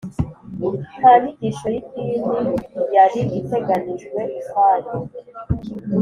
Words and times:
nta 0.99 1.13
nyigisho 1.21 1.67
y'idini 1.73 2.19
yari 2.95 3.21
iteganijwe 3.39 4.19
ukwayo. 4.39 4.95